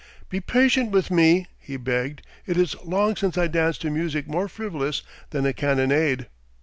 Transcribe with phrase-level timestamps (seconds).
[0.29, 2.25] "Be patient with me," he begged.
[2.47, 6.25] "It is long since I danced to music more frivolous than a cannonade."